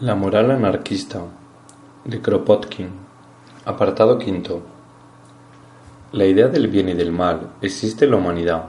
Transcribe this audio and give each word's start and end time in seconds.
La 0.00 0.16
moral 0.16 0.50
anarquista 0.50 1.20
de 2.04 2.20
Kropotkin 2.20 2.88
Apartado 3.64 4.18
quinto 4.18 4.60
La 6.10 6.26
idea 6.26 6.48
del 6.48 6.66
bien 6.66 6.88
y 6.88 6.94
del 6.94 7.12
mal 7.12 7.52
existe 7.62 8.04
en 8.04 8.10
la 8.10 8.16
humanidad. 8.16 8.64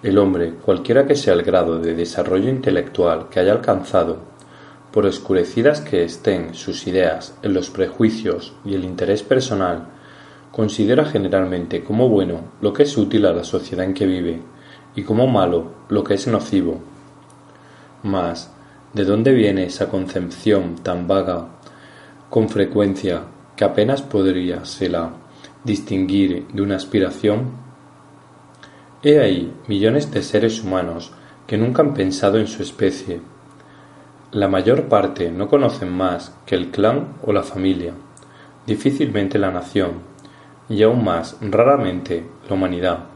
El 0.00 0.18
hombre, 0.18 0.54
cualquiera 0.64 1.08
que 1.08 1.16
sea 1.16 1.34
el 1.34 1.42
grado 1.42 1.80
de 1.80 1.96
desarrollo 1.96 2.48
intelectual 2.48 3.30
que 3.30 3.40
haya 3.40 3.50
alcanzado, 3.50 4.18
por 4.92 5.06
oscurecidas 5.06 5.80
que 5.80 6.04
estén 6.04 6.54
sus 6.54 6.86
ideas 6.86 7.36
en 7.42 7.52
los 7.52 7.70
prejuicios 7.70 8.54
y 8.64 8.74
el 8.74 8.84
interés 8.84 9.24
personal, 9.24 9.88
considera 10.52 11.04
generalmente 11.04 11.82
como 11.82 12.08
bueno 12.08 12.42
lo 12.60 12.72
que 12.72 12.84
es 12.84 12.96
útil 12.96 13.26
a 13.26 13.32
la 13.32 13.42
sociedad 13.42 13.84
en 13.84 13.94
que 13.94 14.06
vive 14.06 14.40
y 14.94 15.02
como 15.02 15.26
malo 15.26 15.72
lo 15.88 16.04
que 16.04 16.14
es 16.14 16.28
nocivo. 16.28 16.78
Mas, 18.04 18.52
¿De 18.92 19.04
dónde 19.06 19.32
viene 19.32 19.64
esa 19.64 19.88
concepción 19.88 20.74
tan 20.82 21.08
vaga, 21.08 21.46
con 22.28 22.50
frecuencia, 22.50 23.22
que 23.56 23.64
apenas 23.64 24.02
podríasela 24.02 25.12
distinguir 25.64 26.46
de 26.48 26.60
una 26.60 26.76
aspiración? 26.76 27.52
He 29.02 29.18
ahí 29.18 29.50
millones 29.66 30.10
de 30.10 30.22
seres 30.22 30.62
humanos 30.62 31.10
que 31.46 31.56
nunca 31.56 31.80
han 31.80 31.94
pensado 31.94 32.38
en 32.38 32.46
su 32.46 32.62
especie. 32.62 33.22
La 34.30 34.48
mayor 34.48 34.88
parte 34.88 35.30
no 35.30 35.48
conocen 35.48 35.90
más 35.90 36.36
que 36.44 36.54
el 36.54 36.70
clan 36.70 37.14
o 37.22 37.32
la 37.32 37.42
familia, 37.42 37.94
difícilmente 38.66 39.38
la 39.38 39.50
nación, 39.50 39.92
y 40.68 40.82
aún 40.82 41.02
más 41.02 41.38
raramente 41.40 42.26
la 42.46 42.54
humanidad. 42.54 43.11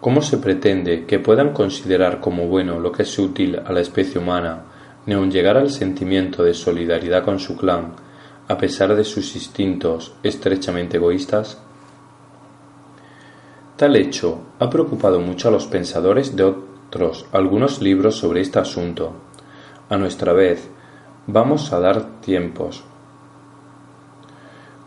¿Cómo 0.00 0.22
se 0.22 0.38
pretende 0.38 1.04
que 1.04 1.18
puedan 1.18 1.52
considerar 1.52 2.20
como 2.20 2.46
bueno 2.46 2.80
lo 2.80 2.90
que 2.90 3.02
es 3.02 3.18
útil 3.18 3.60
a 3.62 3.70
la 3.70 3.80
especie 3.80 4.18
humana, 4.18 4.62
ni 5.04 5.12
aun 5.12 5.30
llegar 5.30 5.58
al 5.58 5.68
sentimiento 5.68 6.42
de 6.42 6.54
solidaridad 6.54 7.22
con 7.22 7.38
su 7.38 7.54
clan, 7.54 7.92
a 8.48 8.56
pesar 8.56 8.94
de 8.94 9.04
sus 9.04 9.34
instintos 9.34 10.14
estrechamente 10.22 10.96
egoístas? 10.96 11.58
Tal 13.76 13.94
hecho 13.94 14.40
ha 14.58 14.70
preocupado 14.70 15.20
mucho 15.20 15.48
a 15.48 15.50
los 15.50 15.66
pensadores 15.66 16.34
de 16.34 16.44
otros 16.44 17.26
algunos 17.30 17.82
libros 17.82 18.16
sobre 18.16 18.40
este 18.40 18.58
asunto. 18.58 19.12
A 19.90 19.98
nuestra 19.98 20.32
vez, 20.32 20.66
vamos 21.26 21.74
a 21.74 21.80
dar 21.80 22.20
tiempos. 22.22 22.84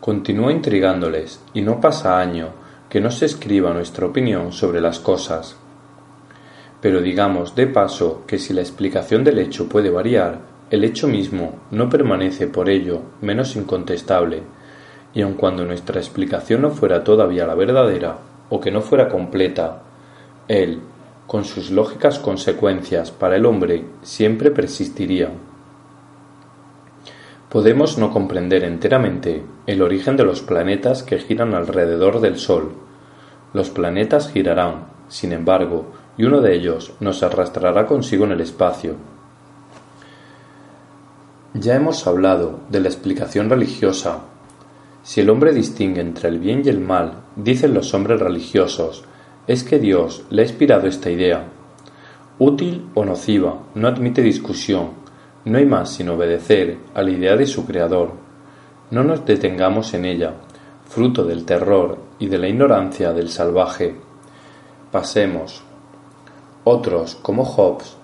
Continúa 0.01 0.51
intrigándoles, 0.51 1.39
y 1.53 1.61
no 1.61 1.79
pasa 1.79 2.19
año 2.19 2.62
que 2.93 3.01
no 3.01 3.09
se 3.09 3.25
escriba 3.25 3.73
nuestra 3.73 4.05
opinión 4.05 4.51
sobre 4.53 4.79
las 4.79 4.99
cosas. 4.99 5.57
Pero 6.79 7.01
digamos 7.01 7.55
de 7.55 7.65
paso 7.65 8.21
que 8.27 8.37
si 8.37 8.53
la 8.53 8.61
explicación 8.61 9.23
del 9.23 9.39
hecho 9.39 9.67
puede 9.67 9.89
variar, 9.89 10.41
el 10.69 10.83
hecho 10.83 11.07
mismo 11.07 11.61
no 11.71 11.89
permanece 11.89 12.45
por 12.45 12.69
ello 12.69 13.01
menos 13.19 13.55
incontestable, 13.55 14.43
y 15.11 15.23
aun 15.23 15.33
cuando 15.33 15.65
nuestra 15.65 15.99
explicación 15.99 16.61
no 16.61 16.69
fuera 16.69 17.03
todavía 17.03 17.47
la 17.47 17.55
verdadera, 17.55 18.19
o 18.51 18.61
que 18.61 18.69
no 18.69 18.81
fuera 18.81 19.09
completa, 19.09 19.81
él, 20.47 20.79
con 21.25 21.45
sus 21.45 21.71
lógicas 21.71 22.19
consecuencias 22.19 23.09
para 23.09 23.37
el 23.37 23.47
hombre, 23.47 23.85
siempre 24.03 24.51
persistiría. 24.51 25.31
Podemos 27.53 27.99
no 27.99 28.11
comprender 28.11 28.63
enteramente 28.63 29.43
el 29.67 29.83
origen 29.83 30.17
de 30.17 30.23
los 30.23 30.41
planetas 30.41 31.03
que 31.03 31.19
giran 31.19 31.53
alrededor 31.53 32.19
del 32.19 32.39
Sol, 32.39 32.71
los 33.53 33.69
planetas 33.69 34.31
girarán, 34.31 34.87
sin 35.07 35.33
embargo, 35.33 35.85
y 36.17 36.23
uno 36.23 36.41
de 36.41 36.55
ellos 36.55 36.93
nos 36.99 37.21
arrastrará 37.21 37.85
consigo 37.85 38.25
en 38.25 38.31
el 38.31 38.41
espacio. 38.41 38.95
Ya 41.53 41.75
hemos 41.75 42.07
hablado 42.07 42.61
de 42.69 42.79
la 42.79 42.87
explicación 42.87 43.51
religiosa. 43.51 44.21
Si 45.03 45.21
el 45.21 45.29
hombre 45.29 45.53
distingue 45.53 46.01
entre 46.01 46.29
el 46.29 46.39
bien 46.39 46.63
y 46.65 46.69
el 46.69 46.79
mal, 46.79 47.21
dicen 47.35 47.75
los 47.75 47.93
hombres 47.93 48.19
religiosos, 48.19 49.03
es 49.45 49.63
que 49.63 49.77
Dios 49.77 50.23
le 50.31 50.41
ha 50.41 50.45
inspirado 50.45 50.87
esta 50.87 51.11
idea. 51.11 51.45
Útil 52.39 52.89
o 52.95 53.05
nociva, 53.05 53.59
no 53.75 53.87
admite 53.87 54.23
discusión, 54.23 55.02
no 55.45 55.57
hay 55.57 55.65
más 55.65 55.91
sino 55.91 56.13
obedecer 56.13 56.77
a 56.93 57.01
la 57.01 57.11
idea 57.11 57.35
de 57.35 57.45
su 57.45 57.65
Creador. 57.65 58.11
No 58.91 59.03
nos 59.03 59.25
detengamos 59.25 59.93
en 59.93 60.05
ella, 60.05 60.33
fruto 60.85 61.25
del 61.25 61.45
terror 61.45 61.97
y 62.19 62.27
de 62.27 62.37
la 62.37 62.47
ignorancia 62.47 63.11
del 63.13 63.29
salvaje. 63.29 63.95
Pasemos. 64.91 65.63
Otros, 66.63 67.15
como 67.15 67.43
Hobbes, 67.43 67.97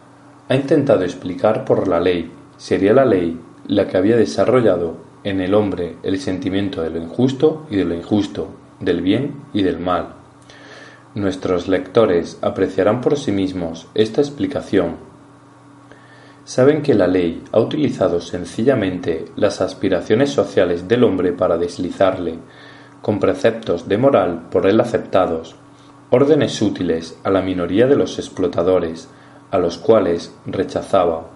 ha 0.49 0.55
intentado 0.55 1.03
explicar 1.03 1.63
por 1.63 1.87
la 1.87 1.99
ley, 1.99 2.31
sería 2.57 2.93
la 2.93 3.05
ley 3.05 3.39
la 3.67 3.87
que 3.87 3.97
había 3.97 4.17
desarrollado 4.17 4.97
en 5.23 5.41
el 5.41 5.53
hombre 5.53 5.97
el 6.03 6.19
sentimiento 6.19 6.81
de 6.81 6.89
lo 6.89 6.97
injusto 6.97 7.67
y 7.69 7.77
de 7.77 7.85
lo 7.85 7.93
injusto, 7.93 8.47
del 8.79 9.01
bien 9.01 9.43
y 9.53 9.61
del 9.61 9.79
mal. 9.79 10.15
Nuestros 11.15 11.67
lectores 11.67 12.39
apreciarán 12.41 13.01
por 13.01 13.17
sí 13.17 13.31
mismos 13.31 13.87
esta 13.93 14.21
explicación. 14.21 15.08
Saben 16.49 16.81
que 16.81 16.95
la 16.95 17.05
ley 17.05 17.43
ha 17.51 17.59
utilizado 17.59 18.19
sencillamente 18.19 19.25
las 19.35 19.61
aspiraciones 19.61 20.31
sociales 20.31 20.87
del 20.87 21.03
hombre 21.03 21.31
para 21.31 21.59
deslizarle, 21.59 22.39
con 23.03 23.19
preceptos 23.19 23.87
de 23.87 23.99
moral 23.99 24.47
por 24.49 24.65
él 24.65 24.81
aceptados, 24.81 25.55
órdenes 26.09 26.59
útiles 26.63 27.19
a 27.23 27.29
la 27.29 27.43
minoría 27.43 27.85
de 27.85 27.95
los 27.95 28.17
explotadores, 28.17 29.09
a 29.51 29.59
los 29.59 29.77
cuales 29.77 30.33
rechazaba. 30.47 31.27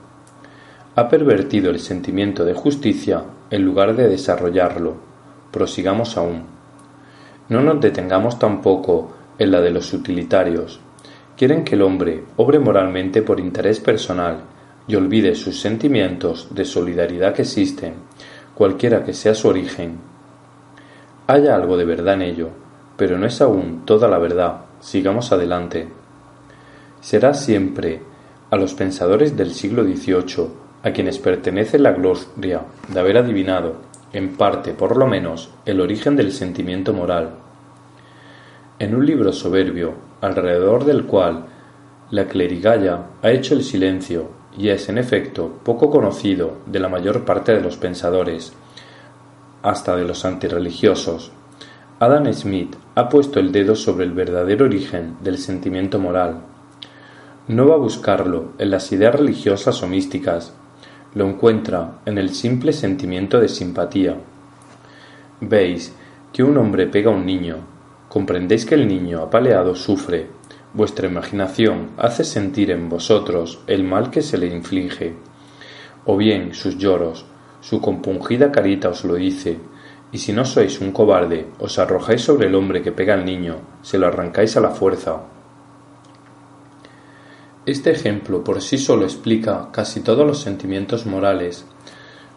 Ha 0.96 1.10
pervertido 1.10 1.70
el 1.70 1.80
sentimiento 1.80 2.44
de 2.44 2.56
justicia 2.56 3.24
en 3.52 3.64
lugar 3.64 3.96
de 3.96 4.10
desarrollarlo. 4.10 4.96
Prosigamos 5.52 6.18
aún. 6.18 6.46
No 7.50 7.62
nos 7.62 7.80
detengamos 7.80 8.40
tampoco 8.40 9.12
en 9.38 9.52
la 9.52 9.62
de 9.62 9.70
los 9.70 9.94
utilitarios. 9.94 10.80
Quieren 11.38 11.64
que 11.64 11.76
el 11.76 11.84
hombre 11.84 12.24
obre 12.36 12.58
moralmente 12.58 13.22
por 13.22 13.40
interés 13.40 13.80
personal 13.80 14.46
y 14.88 14.96
olvide 14.96 15.36
sus 15.36 15.60
sentimientos 15.60 16.48
de 16.52 16.66
solidaridad 16.66 17.34
que 17.34 17.44
existen, 17.44 17.96
cualquiera 18.54 19.04
que 19.04 19.14
sea 19.14 19.34
su 19.34 19.48
origen, 19.48 19.98
haya 21.28 21.56
algo 21.56 21.78
de 21.78 21.86
verdad 21.86 22.16
en 22.16 22.22
ello, 22.24 22.50
pero 22.98 23.18
no 23.18 23.26
es 23.26 23.42
aún 23.42 23.84
toda 23.86 24.08
la 24.08 24.20
verdad. 24.20 24.66
Sigamos 24.80 25.32
adelante. 25.32 25.88
Será 27.00 27.34
siempre 27.34 28.02
a 28.50 28.58
los 28.58 28.74
pensadores 28.74 29.36
del 29.36 29.54
siglo 29.54 29.84
XVIII 29.84 30.48
a 30.84 30.92
quienes 30.92 31.18
pertenece 31.18 31.80
la 31.80 31.94
gloria 31.94 32.62
de 32.90 33.00
haber 33.00 33.18
adivinado, 33.18 33.78
en 34.12 34.36
parte 34.36 34.74
por 34.74 34.98
lo 34.98 35.08
menos, 35.08 35.50
el 35.66 35.80
origen 35.80 36.16
del 36.16 36.34
sentimiento 36.34 36.94
moral. 36.94 37.32
En 38.80 38.94
un 38.94 39.06
libro 39.06 39.32
soberbio, 39.32 39.94
alrededor 40.20 40.84
del 40.84 41.06
cual 41.06 41.46
la 42.12 42.26
clerigalla 42.26 43.08
ha 43.22 43.32
hecho 43.32 43.56
el 43.56 43.64
silencio 43.64 44.43
y 44.58 44.70
es, 44.70 44.90
en 44.90 44.98
efecto, 44.98 45.60
poco 45.64 45.90
conocido 45.90 46.58
de 46.66 46.80
la 46.80 46.90
mayor 46.90 47.26
parte 47.26 47.54
de 47.54 47.62
los 47.62 47.78
pensadores, 47.78 48.54
hasta 49.62 49.96
de 49.96 50.06
los 50.06 50.26
antirreligiosos, 50.26 51.32
Adam 52.00 52.32
Smith 52.34 52.76
ha 52.96 53.08
puesto 53.08 53.40
el 53.40 53.52
dedo 53.52 53.76
sobre 53.76 54.06
el 54.06 54.12
verdadero 54.12 54.66
origen 54.66 55.16
del 55.22 55.38
sentimiento 55.38 56.00
moral. 56.00 56.42
No 57.48 57.68
va 57.68 57.76
a 57.76 57.78
buscarlo 57.78 58.52
en 58.58 58.72
las 58.72 58.92
ideas 58.92 59.16
religiosas 59.16 59.82
o 59.84 59.88
místicas, 59.88 60.54
lo 61.16 61.28
encuentra 61.28 62.00
en 62.06 62.18
el 62.18 62.32
simple 62.32 62.74
sentimiento 62.74 63.40
de 63.40 63.48
simpatía. 63.48 64.18
Veis 65.40 65.96
que 66.32 66.44
un 66.44 66.58
hombre 66.58 66.88
pega 66.88 67.12
a 67.12 67.14
un 67.14 67.26
niño, 67.26 67.58
comprendéis 68.10 68.66
que 68.66 68.76
el 68.76 68.88
niño 68.88 69.22
apaleado 69.22 69.76
sufre, 69.76 70.28
vuestra 70.74 71.08
imaginación 71.08 71.92
hace 71.98 72.24
sentir 72.24 72.72
en 72.72 72.90
vosotros 72.90 73.60
el 73.68 73.84
mal 73.84 74.10
que 74.10 74.22
se 74.22 74.38
le 74.38 74.48
inflige, 74.48 75.16
o 76.06 76.18
bien 76.18 76.54
sus 76.54 76.78
lloros, 76.78 77.26
su 77.62 77.80
compungida 77.80 78.52
carita 78.52 78.90
os 78.90 79.06
lo 79.06 79.16
dice, 79.16 79.60
y 80.12 80.18
si 80.18 80.34
no 80.34 80.46
sois 80.46 80.82
un 80.82 80.92
cobarde, 80.92 81.48
os 81.60 81.80
arrojáis 81.80 82.22
sobre 82.22 82.48
el 82.48 82.56
hombre 82.56 82.82
que 82.82 82.92
pega 82.92 83.14
al 83.14 83.26
niño, 83.26 83.62
se 83.82 83.98
lo 83.98 84.08
arrancáis 84.08 84.58
a 84.58 84.62
la 84.62 84.70
fuerza. 84.70 85.24
Este 87.66 87.92
ejemplo 87.92 88.44
por 88.44 88.62
sí 88.62 88.78
solo 88.78 89.06
explica 89.06 89.70
casi 89.72 90.02
todos 90.02 90.28
los 90.28 90.42
sentimientos 90.42 91.06
morales. 91.06 91.66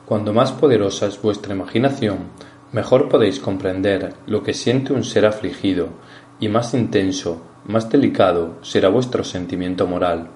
Cuando 0.06 0.32
más 0.32 0.52
poderosa 0.52 1.06
es 1.06 1.20
vuestra 1.20 1.52
imaginación, 1.52 2.30
mejor 2.72 3.08
podéis 3.08 3.40
comprender 3.40 4.14
lo 4.26 4.42
que 4.42 4.54
siente 4.54 4.92
un 4.92 5.02
ser 5.02 5.26
afligido, 5.26 5.88
y 6.40 6.48
más 6.48 6.74
intenso, 6.74 7.42
más 7.66 7.90
delicado 7.90 8.54
será 8.62 8.88
vuestro 8.88 9.24
sentimiento 9.24 9.86
moral, 9.86 10.28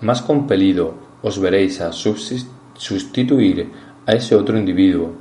más 0.00 0.22
compelido 0.22 0.94
os 1.22 1.38
veréis 1.38 1.80
a 1.80 1.92
sustituir 1.92 3.70
a 4.06 4.12
ese 4.12 4.34
otro 4.34 4.58
individuo. 4.58 5.12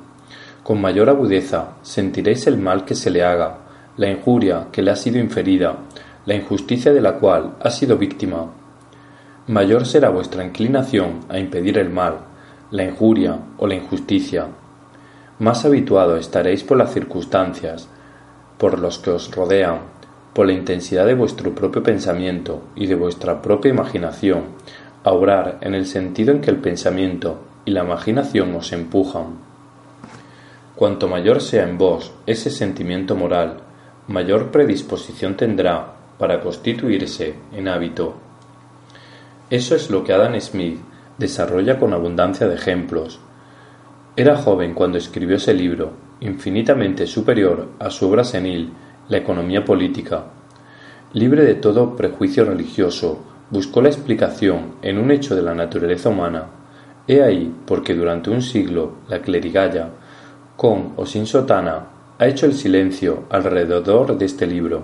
Con 0.63 0.79
mayor 0.81 1.09
agudeza 1.09 1.77
sentiréis 1.81 2.47
el 2.47 2.57
mal 2.57 2.85
que 2.85 2.95
se 2.95 3.09
le 3.09 3.23
haga, 3.23 3.57
la 3.97 4.09
injuria 4.09 4.67
que 4.71 4.81
le 4.81 4.91
ha 4.91 4.95
sido 4.95 5.19
inferida, 5.19 5.77
la 6.25 6.35
injusticia 6.35 6.93
de 6.93 7.01
la 7.01 7.15
cual 7.15 7.55
ha 7.59 7.69
sido 7.71 7.97
víctima. 7.97 8.45
Mayor 9.47 9.85
será 9.85 10.09
vuestra 10.09 10.45
inclinación 10.45 11.21
a 11.27 11.39
impedir 11.39 11.77
el 11.77 11.89
mal, 11.89 12.19
la 12.71 12.83
injuria 12.83 13.39
o 13.57 13.67
la 13.67 13.75
injusticia. 13.75 14.47
Más 15.39 15.65
habituado 15.65 16.17
estaréis 16.17 16.63
por 16.63 16.77
las 16.77 16.93
circunstancias, 16.93 17.89
por 18.57 18.77
los 18.77 18.99
que 18.99 19.09
os 19.09 19.31
rodean, 19.31 19.79
por 20.33 20.47
la 20.47 20.53
intensidad 20.53 21.05
de 21.05 21.15
vuestro 21.15 21.53
propio 21.55 21.83
pensamiento 21.83 22.63
y 22.75 22.87
de 22.87 22.95
vuestra 22.95 23.41
propia 23.41 23.71
imaginación, 23.71 24.43
a 25.03 25.11
obrar 25.11 25.57
en 25.61 25.75
el 25.75 25.85
sentido 25.85 26.31
en 26.31 26.41
que 26.41 26.51
el 26.51 26.57
pensamiento 26.57 27.39
y 27.65 27.71
la 27.71 27.83
imaginación 27.83 28.53
os 28.55 28.71
empujan. 28.71 29.39
Cuanto 30.75 31.07
mayor 31.07 31.41
sea 31.41 31.63
en 31.63 31.77
vos 31.77 32.13
ese 32.25 32.49
sentimiento 32.49 33.15
moral, 33.15 33.57
mayor 34.07 34.51
predisposición 34.51 35.35
tendrá 35.35 35.93
para 36.17 36.41
constituirse 36.41 37.35
en 37.53 37.67
hábito. 37.67 38.15
Eso 39.49 39.75
es 39.75 39.89
lo 39.89 40.03
que 40.03 40.13
Adam 40.13 40.39
Smith 40.39 40.79
desarrolla 41.17 41.79
con 41.79 41.93
abundancia 41.93 42.47
de 42.47 42.55
ejemplos. 42.55 43.19
Era 44.15 44.37
joven 44.37 44.73
cuando 44.73 44.97
escribió 44.97 45.37
ese 45.37 45.53
libro, 45.53 45.91
infinitamente 46.21 47.07
superior 47.07 47.69
a 47.79 47.89
su 47.89 48.07
obra 48.09 48.23
senil, 48.23 48.71
La 49.09 49.17
economía 49.17 49.65
política. 49.65 50.25
Libre 51.13 51.43
de 51.43 51.55
todo 51.55 51.95
prejuicio 51.95 52.45
religioso, 52.45 53.17
buscó 53.49 53.81
la 53.81 53.89
explicación 53.89 54.75
en 54.83 54.99
un 54.99 55.09
hecho 55.09 55.35
de 55.35 55.41
la 55.41 55.55
naturaleza 55.55 56.09
humana. 56.09 56.45
He 57.07 57.23
ahí 57.23 57.51
porque 57.65 57.95
durante 57.95 58.29
un 58.29 58.43
siglo 58.43 58.97
la 59.07 59.19
clerigalla, 59.19 59.89
con 60.55 60.93
o 60.95 61.07
sin 61.07 61.25
sotana, 61.25 61.87
ha 62.19 62.27
hecho 62.27 62.45
el 62.45 62.53
silencio 62.53 63.23
alrededor 63.31 64.15
de 64.15 64.25
este 64.25 64.45
libro. 64.45 64.83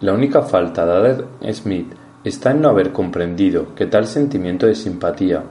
La 0.00 0.12
única 0.12 0.42
falta 0.42 0.84
de 0.84 0.92
Adam 0.92 1.26
Smith 1.50 1.94
está 2.24 2.50
en 2.50 2.60
no 2.60 2.68
haber 2.68 2.92
comprendido 2.92 3.74
que 3.74 3.86
tal 3.86 4.06
sentimiento 4.06 4.66
de 4.66 4.74
simpatía, 4.74 5.42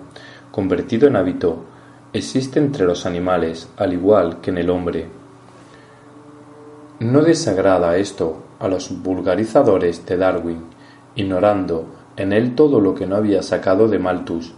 convertido 0.52 1.08
en 1.08 1.16
hábito, 1.16 1.66
existe 2.14 2.60
entre 2.60 2.86
los 2.86 3.08
animales 3.08 3.68
al 3.78 3.94
igual 3.94 4.42
que 4.42 4.52
en 4.52 4.60
el 4.60 4.70
hombre. 4.70 5.21
No 7.02 7.24
desagrada 7.24 7.98
esto 7.98 8.44
a 8.60 8.68
los 8.68 9.02
vulgarizadores 9.02 10.06
de 10.06 10.18
Darwin, 10.18 10.66
ignorando 11.16 11.88
en 12.16 12.32
él 12.32 12.54
todo 12.54 12.80
lo 12.80 12.94
que 12.94 13.08
no 13.08 13.16
había 13.16 13.42
sacado 13.42 13.88
de 13.88 13.98
Malthus. 13.98 14.54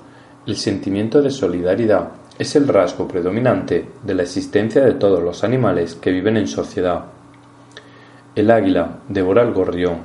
El 0.45 0.57
sentimiento 0.57 1.21
de 1.21 1.29
solidaridad 1.29 2.09
es 2.37 2.57
el 2.57 2.67
rasgo 2.67 3.07
predominante 3.07 3.87
de 4.03 4.13
la 4.13 4.23
existencia 4.23 4.83
de 4.83 4.95
todos 4.95 5.23
los 5.23 5.45
animales 5.45 5.95
que 5.95 6.11
viven 6.11 6.35
en 6.35 6.49
sociedad. 6.49 7.05
El 8.35 8.51
águila 8.51 8.97
devora 9.07 9.41
al 9.41 9.53
gorrión, 9.53 9.99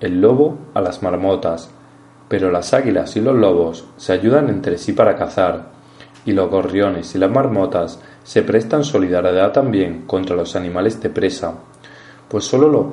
el 0.00 0.20
lobo 0.20 0.58
a 0.74 0.80
las 0.80 1.00
marmotas, 1.04 1.70
pero 2.28 2.50
las 2.50 2.74
águilas 2.74 3.14
y 3.14 3.20
los 3.20 3.36
lobos 3.36 3.84
se 3.96 4.12
ayudan 4.12 4.48
entre 4.48 4.78
sí 4.78 4.94
para 4.94 5.14
cazar, 5.14 5.66
y 6.24 6.32
los 6.32 6.50
gorriones 6.50 7.14
y 7.14 7.18
las 7.18 7.30
marmotas 7.30 8.00
se 8.24 8.42
prestan 8.42 8.82
solidaridad 8.82 9.52
también 9.52 10.02
contra 10.06 10.34
los 10.36 10.56
animales 10.56 11.00
de 11.00 11.08
presa, 11.08 11.54
pues 12.28 12.44
sólo 12.44 12.68
los 12.68 12.86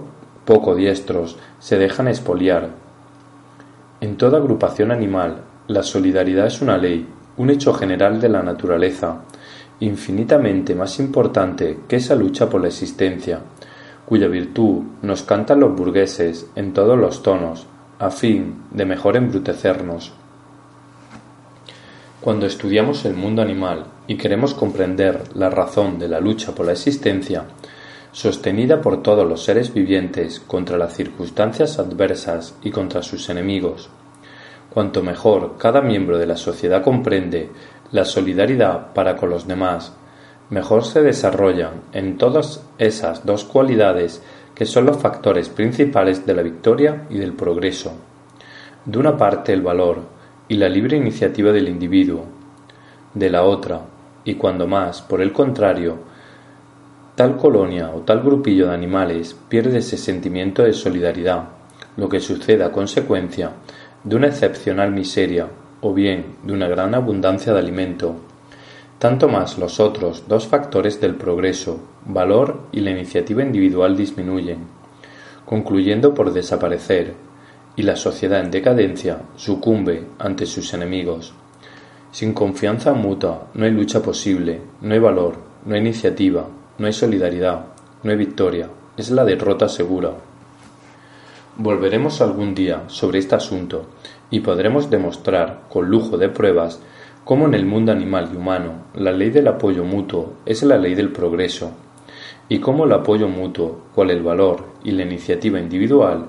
poco 0.46 0.76
diestros 0.76 1.38
se 1.60 1.78
dejan 1.78 2.08
expoliar. 2.08 2.70
En 4.02 4.18
toda 4.18 4.38
agrupación 4.38 4.92
animal, 4.92 5.42
la 5.68 5.84
solidaridad 5.84 6.48
es 6.48 6.62
una 6.62 6.78
ley, 6.78 7.08
un 7.38 7.50
hecho 7.50 7.74
general 7.74 8.22
de 8.22 8.30
la 8.30 8.44
naturaleza, 8.44 9.24
infinitamente 9.80 10.76
más 10.76 11.00
importante 11.00 11.80
que 11.88 11.98
esa 11.98 12.16
lucha 12.16 12.50
por 12.50 12.62
la 12.62 12.68
existencia, 12.68 13.40
cuya 14.06 14.28
virtud 14.28 14.84
nos 15.02 15.24
cantan 15.24 15.60
los 15.60 15.76
burgueses 15.76 16.48
en 16.56 16.74
todos 16.74 16.98
los 16.98 17.24
tonos, 17.24 17.66
a 18.00 18.12
fin 18.12 18.64
de 18.72 18.86
mejor 18.86 19.18
embrutecernos. 19.18 20.14
Cuando 22.22 22.46
estudiamos 22.46 23.06
el 23.06 23.16
mundo 23.16 23.42
animal 23.42 23.86
y 24.08 24.18
queremos 24.18 24.54
comprender 24.54 25.24
la 25.36 25.50
razón 25.50 26.00
de 26.00 26.08
la 26.08 26.20
lucha 26.20 26.54
por 26.54 26.66
la 26.66 26.72
existencia, 26.74 27.46
sostenida 28.16 28.80
por 28.80 29.04
todos 29.04 29.28
los 29.28 29.44
seres 29.44 29.74
vivientes 29.74 30.40
contra 30.40 30.78
las 30.78 30.94
circunstancias 30.94 31.80
adversas 31.80 32.56
y 32.64 32.72
contra 32.72 33.04
sus 33.04 33.28
enemigos, 33.28 33.90
cuanto 34.70 35.04
mejor 35.04 35.58
cada 35.58 35.82
miembro 35.82 36.18
de 36.18 36.26
la 36.26 36.38
sociedad 36.38 36.82
comprende 36.82 37.50
la 37.92 38.06
solidaridad 38.06 38.94
para 38.94 39.18
con 39.18 39.32
los 39.32 39.46
demás 39.46 39.92
mejor 40.50 40.86
se 40.86 41.02
desarrollan 41.02 41.82
en 41.92 42.18
todas 42.18 42.66
esas 42.78 43.26
dos 43.26 43.44
cualidades 43.44 44.24
que 44.54 44.66
son 44.66 44.86
los 44.86 44.96
factores 44.96 45.50
principales 45.50 46.26
de 46.26 46.34
la 46.36 46.42
victoria 46.42 47.08
y 47.10 47.18
del 47.18 47.34
progreso. 47.34 47.96
De 48.86 48.98
una 48.98 49.18
parte 49.18 49.52
el 49.52 49.62
valor 49.62 50.04
y 50.48 50.56
la 50.56 50.70
libre 50.70 50.96
iniciativa 50.96 51.52
del 51.52 51.68
individuo, 51.68 52.24
de 53.14 53.30
la 53.30 53.44
otra, 53.44 53.82
y 54.24 54.36
cuando 54.36 54.68
más, 54.68 55.02
por 55.02 55.22
el 55.22 55.34
contrario, 55.34 56.15
tal 57.16 57.38
colonia 57.38 57.92
o 57.92 58.02
tal 58.02 58.22
grupillo 58.22 58.68
de 58.68 58.74
animales 58.74 59.36
pierde 59.50 59.80
ese 59.80 59.98
sentimiento 59.98 60.64
de 60.64 60.74
solidaridad, 60.74 61.50
lo 61.98 62.10
que 62.10 62.20
sucede 62.20 62.64
a 62.64 62.72
consecuencia 62.72 63.52
de 64.04 64.16
una 64.16 64.28
excepcional 64.28 64.92
miseria 64.92 65.48
o 65.82 65.94
bien 65.94 66.36
de 66.44 66.54
una 66.54 66.68
gran 66.68 66.94
abundancia 66.94 67.54
de 67.54 67.60
alimento 67.60 68.16
tanto 69.00 69.28
más 69.28 69.58
los 69.58 69.80
otros 69.80 70.24
dos 70.28 70.48
factores 70.48 71.02
del 71.02 71.16
progreso, 71.16 71.80
valor 72.06 72.62
y 72.72 72.80
la 72.80 72.92
iniciativa 72.92 73.44
individual 73.44 73.98
disminuyen, 73.98 74.60
concluyendo 75.46 76.14
por 76.14 76.32
desaparecer, 76.32 77.14
y 77.76 77.84
la 77.84 77.98
sociedad 77.98 78.40
en 78.40 78.52
decadencia 78.52 79.22
sucumbe 79.36 80.06
ante 80.18 80.46
sus 80.46 80.74
enemigos. 80.74 81.34
Sin 82.12 82.34
confianza 82.34 82.94
mutua 82.94 83.48
no 83.54 83.66
hay 83.66 83.72
lucha 83.72 84.02
posible, 84.02 84.62
no 84.82 84.94
hay 84.94 85.00
valor, 85.00 85.36
no 85.66 85.76
hay 85.76 85.82
iniciativa, 85.82 86.48
no 86.78 86.88
hay 86.88 86.94
solidaridad, 86.94 87.66
no 88.04 88.12
hay 88.12 88.18
victoria, 88.18 88.70
es 88.98 89.12
la 89.12 89.24
derrota 89.26 89.70
segura. 89.70 90.12
Volveremos 91.58 92.22
algún 92.22 92.54
día 92.54 92.84
sobre 92.88 93.20
este 93.20 93.36
asunto 93.36 93.86
y 94.30 94.42
podremos 94.42 94.90
demostrar, 94.90 95.62
con 95.70 95.90
lujo 95.90 96.18
de 96.18 96.30
pruebas, 96.30 96.82
como 97.24 97.46
en 97.48 97.54
el 97.54 97.66
mundo 97.66 97.92
animal 97.92 98.30
y 98.34 98.38
humano 98.38 98.84
la 98.94 99.12
ley 99.12 99.30
del 99.30 99.48
apoyo 99.48 99.84
mutuo 99.84 100.34
es 100.46 100.64
la 100.64 100.78
ley 100.78 100.96
del 100.96 101.12
progreso, 101.12 101.72
y 102.50 102.60
como 102.60 102.86
el 102.86 102.92
apoyo 102.92 103.28
mutuo, 103.28 103.82
cual 103.96 104.12
el 104.12 104.22
valor 104.22 104.66
y 104.84 104.92
la 104.92 105.04
iniciativa 105.04 105.60
individual 105.60 106.28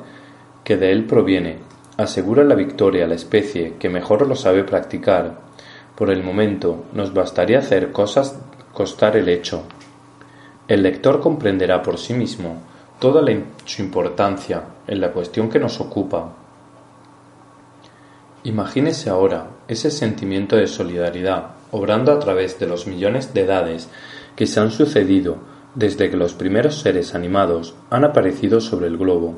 que 0.64 0.76
de 0.76 0.92
él 0.92 1.04
proviene, 1.04 1.58
asegura 1.96 2.44
la 2.44 2.54
victoria 2.54 3.04
a 3.04 3.08
la 3.08 3.14
especie 3.14 3.74
que 3.78 3.88
mejor 3.88 4.26
lo 4.26 4.36
sabe 4.36 4.64
practicar, 4.64 5.38
por 5.96 6.10
el 6.10 6.22
momento 6.22 6.84
nos 6.92 7.12
bastaría 7.12 7.58
hacer 7.58 7.90
cosas 7.92 8.38
costar 8.72 9.16
el 9.16 9.28
hecho. 9.28 9.62
El 10.68 10.82
lector 10.82 11.20
comprenderá 11.20 11.82
por 11.82 11.98
sí 11.98 12.14
mismo 12.14 12.62
toda 12.98 13.22
su 13.64 13.82
importancia 13.82 14.62
en 14.86 15.00
la 15.00 15.12
cuestión 15.12 15.48
que 15.48 15.60
nos 15.60 15.80
ocupa 15.80 16.32
Imagínese 18.46 19.10
ahora 19.10 19.48
ese 19.66 19.90
sentimiento 19.90 20.54
de 20.54 20.68
solidaridad 20.68 21.56
obrando 21.72 22.12
a 22.12 22.20
través 22.20 22.60
de 22.60 22.68
los 22.68 22.86
millones 22.86 23.34
de 23.34 23.40
edades 23.40 23.88
que 24.36 24.46
se 24.46 24.60
han 24.60 24.70
sucedido 24.70 25.38
desde 25.74 26.08
que 26.10 26.16
los 26.16 26.32
primeros 26.34 26.78
seres 26.78 27.16
animados 27.16 27.74
han 27.90 28.04
aparecido 28.04 28.60
sobre 28.60 28.86
el 28.86 28.98
globo. 28.98 29.34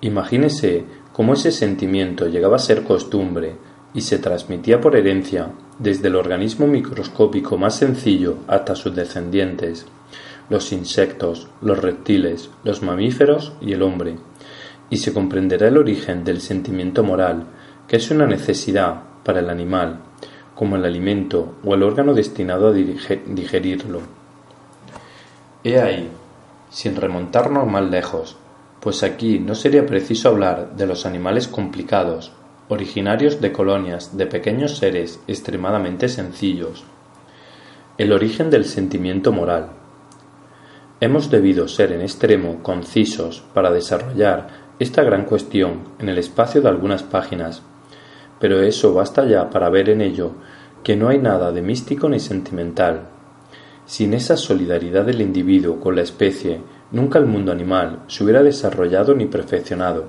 Imagínese 0.00 0.84
cómo 1.12 1.34
ese 1.34 1.52
sentimiento 1.52 2.26
llegaba 2.26 2.56
a 2.56 2.58
ser 2.58 2.82
costumbre 2.82 3.54
y 3.94 4.00
se 4.00 4.18
transmitía 4.18 4.80
por 4.80 4.96
herencia 4.96 5.52
desde 5.78 6.08
el 6.08 6.16
organismo 6.16 6.66
microscópico 6.66 7.56
más 7.56 7.76
sencillo 7.76 8.38
hasta 8.48 8.74
sus 8.74 8.96
descendientes, 8.96 9.86
los 10.50 10.72
insectos, 10.72 11.48
los 11.60 11.78
reptiles, 11.78 12.50
los 12.64 12.82
mamíferos 12.82 13.52
y 13.60 13.72
el 13.72 13.82
hombre, 13.82 14.16
y 14.90 14.96
se 14.98 15.12
comprenderá 15.12 15.68
el 15.68 15.76
origen 15.76 16.24
del 16.24 16.40
sentimiento 16.40 17.04
moral 17.04 17.46
que 17.88 17.96
es 17.96 18.10
una 18.10 18.26
necesidad 18.26 19.02
para 19.24 19.40
el 19.40 19.48
animal, 19.48 20.00
como 20.54 20.76
el 20.76 20.84
alimento 20.84 21.54
o 21.64 21.74
el 21.74 21.82
órgano 21.82 22.14
destinado 22.14 22.68
a 22.68 22.72
digerirlo. 22.72 24.02
He 25.64 25.80
ahí, 25.80 26.10
sin 26.70 26.96
remontarnos 26.96 27.66
más 27.66 27.88
lejos, 27.90 28.36
pues 28.80 29.02
aquí 29.02 29.38
no 29.38 29.54
sería 29.54 29.86
preciso 29.86 30.28
hablar 30.28 30.76
de 30.76 30.86
los 30.86 31.06
animales 31.06 31.48
complicados, 31.48 32.32
originarios 32.68 33.40
de 33.40 33.52
colonias 33.52 34.16
de 34.16 34.26
pequeños 34.26 34.76
seres 34.76 35.20
extremadamente 35.26 36.08
sencillos, 36.08 36.84
el 37.96 38.12
origen 38.12 38.50
del 38.50 38.66
sentimiento 38.66 39.32
moral. 39.32 39.70
Hemos 41.00 41.30
debido 41.30 41.68
ser 41.68 41.92
en 41.92 42.00
extremo 42.00 42.62
concisos 42.62 43.44
para 43.54 43.70
desarrollar 43.70 44.48
esta 44.78 45.02
gran 45.02 45.24
cuestión 45.24 45.80
en 45.98 46.08
el 46.08 46.18
espacio 46.18 46.60
de 46.60 46.68
algunas 46.68 47.02
páginas 47.02 47.62
pero 48.38 48.62
eso 48.62 48.94
basta 48.94 49.24
ya 49.24 49.50
para 49.50 49.68
ver 49.68 49.90
en 49.90 50.00
ello 50.00 50.32
que 50.82 50.96
no 50.96 51.08
hay 51.08 51.18
nada 51.18 51.52
de 51.52 51.62
místico 51.62 52.08
ni 52.08 52.20
sentimental. 52.20 53.08
Sin 53.86 54.14
esa 54.14 54.36
solidaridad 54.36 55.04
del 55.04 55.20
individuo 55.20 55.80
con 55.80 55.96
la 55.96 56.02
especie, 56.02 56.60
nunca 56.92 57.18
el 57.18 57.26
mundo 57.26 57.52
animal 57.52 58.00
se 58.06 58.22
hubiera 58.22 58.42
desarrollado 58.42 59.14
ni 59.14 59.26
perfeccionado. 59.26 60.04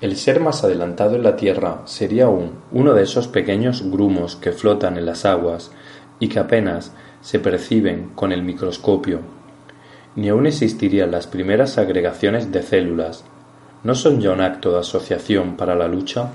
El 0.00 0.16
ser 0.16 0.40
más 0.40 0.62
adelantado 0.62 1.16
en 1.16 1.24
la 1.24 1.36
Tierra 1.36 1.82
sería 1.84 2.26
aún 2.26 2.52
uno 2.70 2.94
de 2.94 3.02
esos 3.02 3.26
pequeños 3.26 3.82
grumos 3.90 4.36
que 4.36 4.52
flotan 4.52 4.96
en 4.96 5.06
las 5.06 5.24
aguas 5.24 5.72
y 6.20 6.28
que 6.28 6.38
apenas 6.38 6.92
se 7.20 7.40
perciben 7.40 8.10
con 8.14 8.30
el 8.32 8.42
microscopio. 8.42 9.37
Ni 10.18 10.30
aún 10.30 10.48
existirían 10.48 11.12
las 11.12 11.28
primeras 11.28 11.78
agregaciones 11.78 12.50
de 12.50 12.64
células. 12.64 13.22
¿No 13.84 13.94
son 13.94 14.20
ya 14.20 14.32
un 14.32 14.40
acto 14.40 14.72
de 14.72 14.80
asociación 14.80 15.56
para 15.56 15.76
la 15.76 15.86
lucha? 15.86 16.32